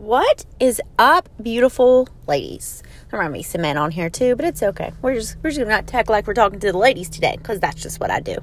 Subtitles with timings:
[0.00, 2.82] What is up, beautiful ladies?
[3.10, 4.94] There might be some men on here too, but it's okay.
[5.02, 7.60] We're just we're just gonna not act like we're talking to the ladies today because
[7.60, 8.38] that's just what I do.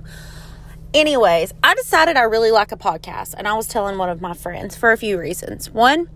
[0.93, 4.35] Anyways, I decided I really like a podcast, and I was telling one of my
[4.35, 5.71] friends for a few reasons.
[5.71, 6.12] One,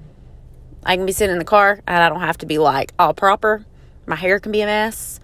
[0.86, 3.16] I can be sitting in the car and I don't have to be like all
[3.16, 3.66] proper.
[4.06, 5.20] My hair can be a mess.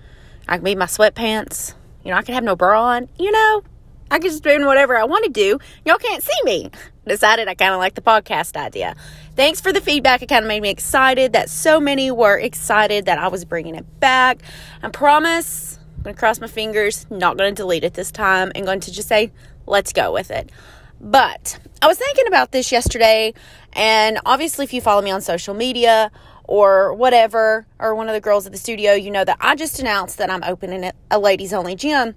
[0.50, 1.76] I can be in my sweatpants.
[2.04, 3.08] You know, I can have no bra on.
[3.20, 3.62] You know,
[4.10, 5.60] I can just do whatever I want to do.
[5.86, 6.72] Y'all can't see me.
[7.06, 8.96] Decided I kind of like the podcast idea.
[9.38, 10.24] Thanks for the feedback.
[10.24, 13.76] It kind of made me excited that so many were excited that I was bringing
[13.76, 14.42] it back.
[14.82, 18.52] I promise, I'm going to cross my fingers, not going to delete it this time,
[18.56, 19.32] and going to just say,
[19.68, 20.52] let's go with it.
[21.00, 23.36] But I was thinking about this yesterday,
[23.74, 26.10] and obviously, if you follow me on social media
[26.46, 29.80] or whatever, or one of the girls at the studio, you know that I just
[29.80, 32.16] announced that I'm opening a ladies only gym.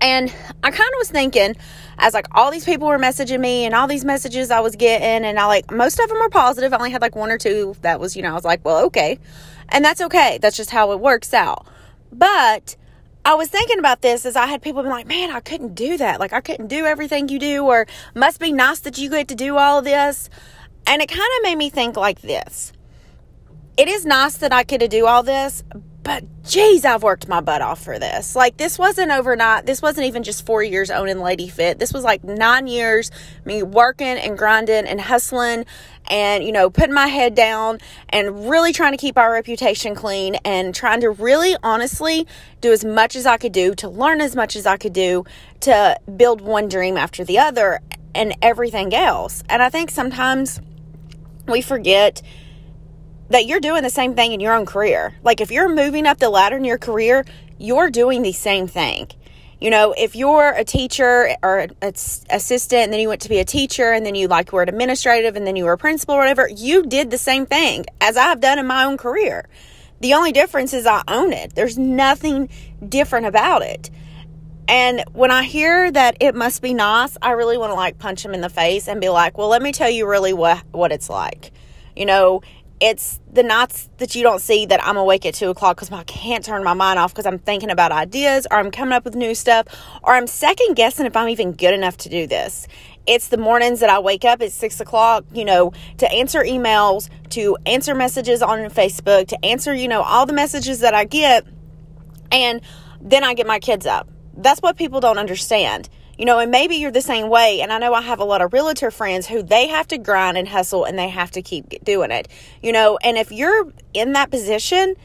[0.00, 1.54] And I kind of was thinking,
[1.98, 5.24] as like all these people were messaging me and all these messages I was getting,
[5.24, 6.72] and I like most of them were positive.
[6.72, 8.84] I only had like one or two that was, you know, I was like, well,
[8.86, 9.18] okay.
[9.70, 10.38] And that's okay.
[10.42, 11.66] That's just how it works out.
[12.12, 12.76] But
[13.24, 15.96] I was thinking about this as I had people be like, man, I couldn't do
[15.96, 16.20] that.
[16.20, 19.34] Like, I couldn't do everything you do, or must be nice that you get to
[19.34, 20.28] do all of this.
[20.86, 22.72] And it kind of made me think like this
[23.76, 25.64] it is nice that I get to do all this,
[26.04, 28.36] but geez, I've worked my butt off for this.
[28.36, 29.64] Like, this wasn't overnight.
[29.64, 31.78] This wasn't even just four years owning Lady Fit.
[31.78, 33.10] This was like nine years
[33.46, 35.64] me working and grinding and hustling
[36.10, 40.34] and, you know, putting my head down and really trying to keep our reputation clean
[40.44, 42.26] and trying to really honestly
[42.60, 45.24] do as much as I could do to learn as much as I could do
[45.60, 47.80] to build one dream after the other
[48.14, 49.42] and everything else.
[49.48, 50.60] And I think sometimes
[51.48, 52.20] we forget
[53.30, 55.14] that you're doing the same thing in your own career.
[55.22, 57.24] Like if you're moving up the ladder in your career,
[57.58, 59.10] you're doing the same thing.
[59.60, 63.38] You know, if you're a teacher or an assistant and then you went to be
[63.38, 66.16] a teacher and then you like were an administrative and then you were a principal
[66.16, 69.48] or whatever, you did the same thing as I've done in my own career.
[70.00, 71.54] The only difference is I own it.
[71.54, 72.50] There's nothing
[72.86, 73.90] different about it.
[74.68, 78.24] And when I hear that it must be nice, I really want to like punch
[78.24, 80.90] him in the face and be like, "Well, let me tell you really what what
[80.90, 81.52] it's like."
[81.94, 82.42] You know,
[82.80, 86.02] it's the nights that you don't see that I'm awake at two o'clock because I
[86.04, 89.14] can't turn my mind off because I'm thinking about ideas or I'm coming up with
[89.14, 89.66] new stuff
[90.02, 92.66] or I'm second guessing if I'm even good enough to do this.
[93.06, 97.08] It's the mornings that I wake up at six o'clock, you know, to answer emails,
[97.30, 101.46] to answer messages on Facebook, to answer, you know, all the messages that I get.
[102.32, 102.60] And
[103.00, 104.08] then I get my kids up.
[104.36, 105.88] That's what people don't understand
[106.18, 107.60] you know, and maybe you're the same way.
[107.60, 110.36] And I know I have a lot of realtor friends who they have to grind
[110.36, 112.28] and hustle and they have to keep doing it,
[112.62, 112.98] you know.
[113.02, 114.96] And if you're in that position,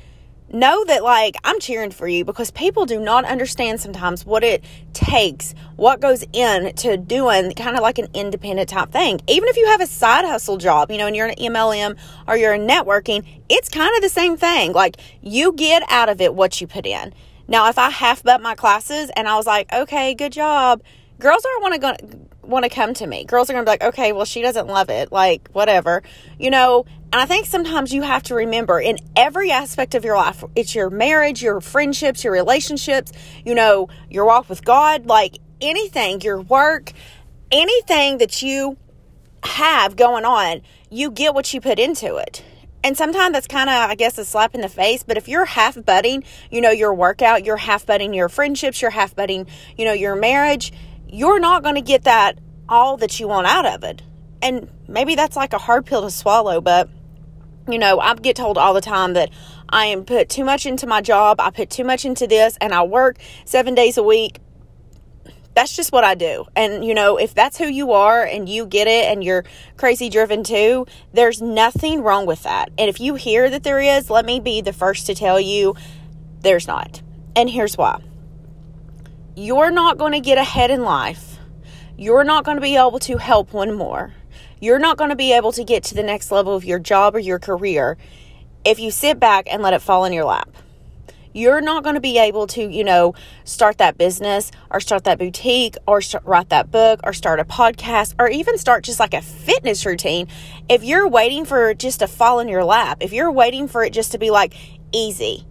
[0.54, 4.64] know that like I'm cheering for you because people do not understand sometimes what it
[4.94, 9.22] takes, what goes in to doing kind of like an independent type thing.
[9.28, 12.36] Even if you have a side hustle job, you know, and you're an MLM or
[12.36, 14.74] you're in networking, it's kind of the same thing.
[14.74, 17.14] Like you get out of it what you put in.
[17.50, 20.84] Now, if I half but my classes and I was like, okay, good job,
[21.18, 23.26] girls aren't want to want to come to me.
[23.26, 25.12] Girls are going to be like, okay, well, she doesn't love it.
[25.12, 26.04] Like, whatever.
[26.40, 30.16] You know, and I think sometimes you have to remember in every aspect of your
[30.16, 33.12] life, it's your marriage, your friendships, your relationships,
[33.44, 36.94] you know, your walk with God, like anything, your work,
[37.52, 38.78] anything that you
[39.44, 40.62] have going on,
[40.92, 42.44] you get what you put into it.
[42.84, 45.04] And sometimes that's kind of, I guess, a slap in the face.
[45.04, 48.92] But if you're half budding, you know, your workout, you're half budding your friendships, you're
[48.92, 49.48] half budding,
[49.78, 50.72] you know, your marriage,
[51.08, 54.02] you're not going to get that all that you want out of it.
[54.42, 56.90] And maybe that's like a hard pill to swallow, but
[57.68, 59.30] you know, I get told all the time that
[59.70, 62.74] I am put too much into my job, I put too much into this, and
[62.74, 64.40] I work seven days a week.
[65.56, 66.46] That's just what I do.
[66.56, 69.44] And, you know, if that's who you are and you get it and you're
[69.78, 72.70] crazy driven too, there's nothing wrong with that.
[72.78, 75.76] And if you hear that there is, let me be the first to tell you
[76.42, 77.02] there's not.
[77.36, 78.02] And here's why
[79.36, 81.38] you're not going to get ahead in life.
[81.98, 84.14] You're not going to be able to help one more.
[84.60, 87.16] You're not going to be able to get to the next level of your job
[87.16, 87.98] or your career
[88.66, 90.50] if you sit back and let it fall in your lap.
[91.34, 95.20] You're not going to be able to, you know, start that business or start that
[95.20, 99.14] boutique or start, write that book or start a podcast or even start just like
[99.14, 100.28] a fitness routine
[100.68, 102.98] if you're waiting for it just to fall in your lap.
[103.02, 104.54] If you're waiting for it just to be like
[104.92, 105.46] easy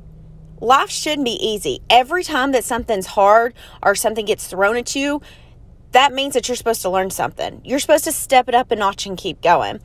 [0.60, 1.80] life shouldn't be easy.
[1.88, 5.22] Every time that something's hard or something gets thrown at you,
[5.92, 7.60] that means that you're supposed to learn something.
[7.64, 9.80] You're supposed to step it up a notch and keep going.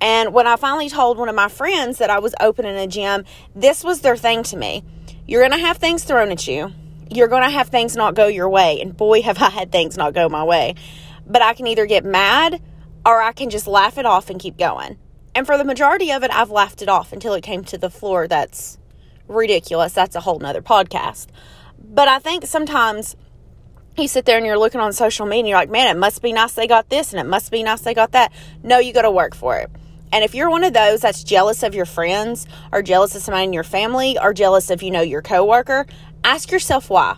[0.00, 3.24] And when I finally told one of my friends that I was opening a gym,
[3.54, 4.84] this was their thing to me.
[5.26, 6.72] You're going to have things thrown at you.
[7.10, 8.80] You're going to have things not go your way.
[8.80, 10.74] And boy, have I had things not go my way.
[11.26, 12.60] But I can either get mad
[13.06, 14.98] or I can just laugh it off and keep going.
[15.34, 17.90] And for the majority of it, I've laughed it off until it came to the
[17.90, 18.78] floor that's
[19.26, 19.92] ridiculous.
[19.92, 21.28] That's a whole nother podcast.
[21.78, 23.16] But I think sometimes
[23.96, 26.22] you sit there and you're looking on social media and you're like, man, it must
[26.22, 28.32] be nice they got this and it must be nice they got that.
[28.62, 29.70] No, you got to work for it.
[30.14, 33.46] And if you're one of those that's jealous of your friends or jealous of somebody
[33.46, 35.88] in your family or jealous of, you know, your coworker,
[36.22, 37.16] ask yourself why.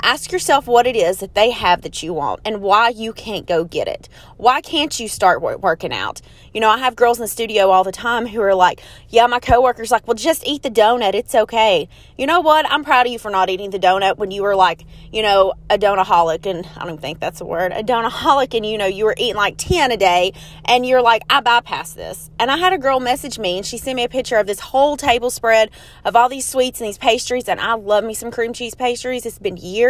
[0.00, 3.46] Ask yourself what it is that they have that you want and why you can't
[3.46, 4.08] go get it.
[4.36, 6.20] Why can't you start working out?
[6.54, 9.26] You know, I have girls in the studio all the time who are like, yeah,
[9.26, 11.14] my coworker's like, well, just eat the donut.
[11.14, 11.88] It's okay.
[12.16, 12.64] You know what?
[12.70, 15.54] I'm proud of you for not eating the donut when you were like, you know,
[15.68, 16.46] a donaholic.
[16.46, 18.54] And I don't think that's a word, a donaholic.
[18.54, 20.32] And, you know, you were eating like 10 a day
[20.64, 22.30] and you're like, I bypassed this.
[22.38, 24.60] And I had a girl message me and she sent me a picture of this
[24.60, 25.70] whole table spread
[26.04, 27.48] of all these sweets and these pastries.
[27.48, 29.26] And I love me some cream cheese pastries.
[29.26, 29.87] It's been years.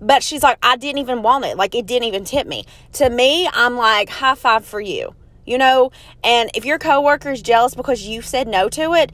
[0.00, 1.56] But she's like, I didn't even want it.
[1.56, 2.64] Like, it didn't even tip me.
[2.94, 5.14] To me, I'm like, high five for you
[5.46, 5.90] you know?
[6.22, 9.12] And if your coworker is jealous because you said no to it,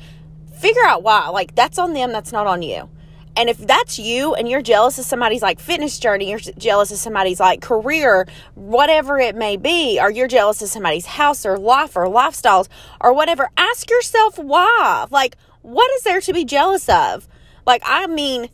[0.59, 1.29] figure out why.
[1.29, 2.89] Like, that's on them, that's not on you.
[3.37, 6.99] And if that's you and you're jealous of somebody's like fitness journey, you're jealous of
[6.99, 11.97] somebody's like career, whatever it may be, or you're jealous of somebody's house or life
[11.97, 12.69] or lifestyles
[13.01, 15.07] or whatever, ask yourself why.
[15.11, 17.29] Like, what is there to be jealous of?
[17.67, 18.49] Like, I mean,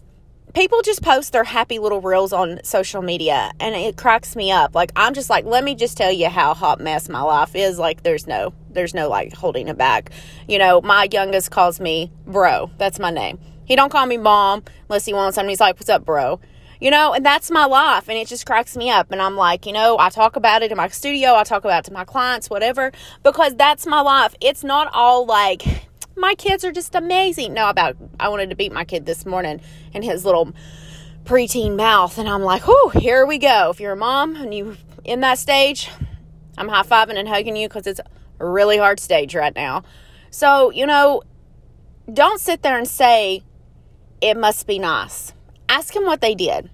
[0.56, 4.74] people just post their happy little reels on social media and it cracks me up.
[4.74, 7.78] Like I'm just like, let me just tell you how hot mess my life is.
[7.78, 10.10] Like there's no there's no like holding it back.
[10.48, 12.70] You know, my youngest calls me bro.
[12.78, 13.38] That's my name.
[13.66, 15.50] He don't call me mom unless he wants something.
[15.50, 16.40] He's like, What's up, bro?
[16.80, 19.12] You know, and that's my life and it just cracks me up.
[19.12, 21.80] And I'm like, you know, I talk about it in my studio, I talk about
[21.80, 22.92] it to my clients, whatever,
[23.22, 24.34] because that's my life.
[24.40, 25.62] It's not all like
[26.16, 27.54] my kids are just amazing.
[27.54, 29.60] No, about I wanted to beat my kid this morning
[29.92, 30.52] in his little
[31.24, 33.70] preteen mouth, and I'm like, oh, here we go.
[33.70, 35.90] If you're a mom and you in that stage,
[36.56, 38.00] I'm high fiving and hugging you because it's
[38.40, 39.82] a really hard stage right now.
[40.30, 41.22] So you know,
[42.12, 43.42] don't sit there and say
[44.20, 45.32] it must be nice.
[45.68, 46.70] Ask them what they did.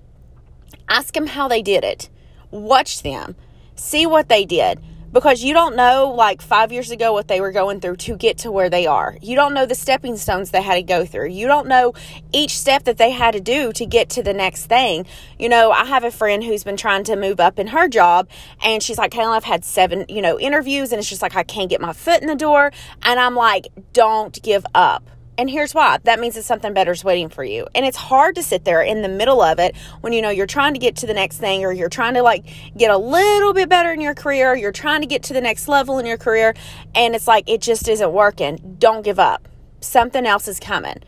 [0.89, 2.11] Ask them how they did it.
[2.51, 3.35] Watch them.
[3.75, 4.81] See what they did
[5.13, 8.39] because you don't know like five years ago what they were going through to get
[8.39, 9.17] to where they are.
[9.21, 11.29] You don't know the stepping stones they had to go through.
[11.29, 11.93] You don't know
[12.33, 15.07] each step that they had to do to get to the next thing.
[15.39, 18.29] You know, I have a friend who's been trying to move up in her job
[18.63, 21.43] and she's like, Kaylin, I've had seven, you know, interviews and it's just like, I
[21.43, 22.73] can't get my foot in the door.
[23.03, 25.05] And I'm like, don't give up
[25.39, 27.67] and here's why that means that something better is waiting for you.
[27.75, 30.47] And it's hard to sit there in the middle of it when you know you're
[30.47, 32.45] trying to get to the next thing or you're trying to like
[32.77, 35.69] get a little bit better in your career, you're trying to get to the next
[35.69, 36.55] level in your career,
[36.95, 38.77] and it's like it just isn't working.
[38.79, 39.49] Don't give up.
[39.81, 41.03] Something else is coming.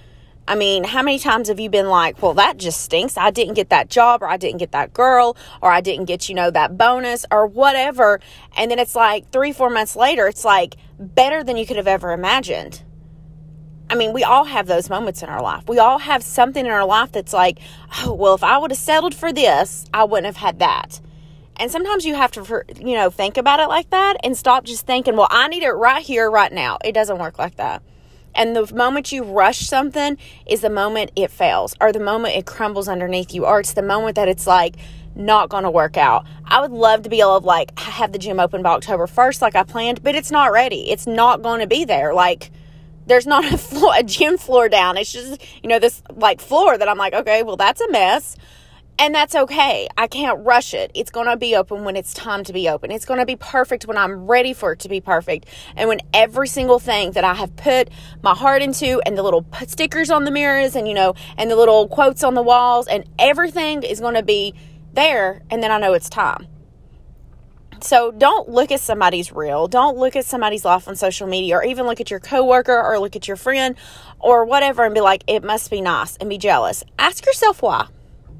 [0.47, 3.17] I mean, how many times have you been like, well, that just stinks.
[3.17, 6.29] I didn't get that job, or I didn't get that girl, or I didn't get,
[6.29, 8.20] you know, that bonus, or whatever.
[8.55, 11.88] And then it's like three, four months later, it's like better than you could have
[11.88, 12.82] ever imagined.
[13.90, 15.69] I mean, we all have those moments in our life.
[15.69, 17.58] We all have something in our life that's like,
[17.98, 21.00] oh, well, if I would have settled for this, I wouldn't have had that.
[21.56, 24.86] And sometimes you have to, you know, think about it like that and stop just
[24.86, 26.78] thinking, well, I need it right here, right now.
[26.84, 27.82] It doesn't work like that.
[28.34, 32.46] And the moment you rush something is the moment it fails or the moment it
[32.46, 34.75] crumbles underneath you or it's the moment that it's like,
[35.16, 36.26] not going to work out.
[36.44, 39.42] I would love to be able to like have the gym open by October 1st
[39.42, 40.90] like I planned, but it's not ready.
[40.90, 42.12] It's not going to be there.
[42.14, 42.50] Like
[43.06, 44.96] there's not a floor, a gym floor down.
[44.96, 48.37] It's just, you know, this like floor that I'm like, okay, well, that's a mess.
[48.96, 49.89] And that's okay.
[49.99, 50.93] I can't rush it.
[50.94, 52.93] It's going to be open when it's time to be open.
[52.93, 55.46] It's going to be perfect when I'm ready for it to be perfect.
[55.75, 57.91] And when every single thing that I have put
[58.23, 61.56] my heart into and the little stickers on the mirrors and, you know, and the
[61.56, 64.55] little quotes on the walls and everything is going to be
[64.93, 65.43] there.
[65.51, 66.46] And then I know it's time.
[67.84, 69.69] So don't look at somebody's reel.
[69.69, 72.98] Don't look at somebody's life on social media or even look at your coworker or
[72.98, 73.76] look at your friend
[74.19, 76.82] or whatever and be like, it must be nice and be jealous.
[76.98, 77.88] Ask yourself why.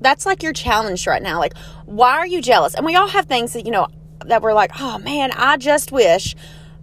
[0.01, 1.39] That's like your challenge right now.
[1.41, 2.75] Like, why are you jealous?
[2.75, 3.89] And we all have things that, you know,
[4.25, 6.35] that we're like, oh man, I just wish.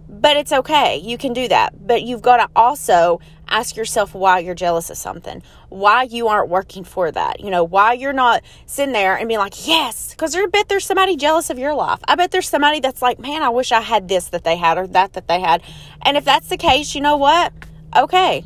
[0.08, 0.98] But it's okay.
[0.98, 1.84] You can do that.
[1.84, 3.18] But you've got to also
[3.52, 7.62] ask yourself why you're jealous of something, why you aren't working for that, you know,
[7.62, 11.50] why you're not sitting there and being like, yes, because I bet there's somebody jealous
[11.50, 12.00] of your life.
[12.08, 14.78] I bet there's somebody that's like, man, I wish I had this that they had
[14.78, 15.62] or that that they had.
[16.02, 17.52] And if that's the case, you know what?
[17.94, 18.44] Okay.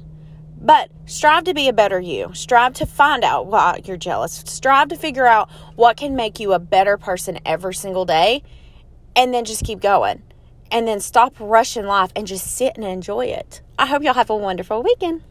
[0.58, 2.32] But strive to be a better you.
[2.34, 4.42] Strive to find out why you're jealous.
[4.46, 8.42] Strive to figure out what can make you a better person every single day.
[9.14, 10.22] And then just keep going
[10.70, 13.60] and then stop rushing life and just sit and enjoy it.
[13.78, 15.22] I hope y'all have a wonderful weekend.